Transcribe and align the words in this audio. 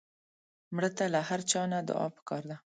مړه 0.75 0.89
ته 0.97 1.05
له 1.13 1.19
هر 1.27 1.39
چا 1.51 1.61
نه 1.73 1.79
دعا 1.89 2.07
پکار 2.15 2.43
ده 2.49 2.55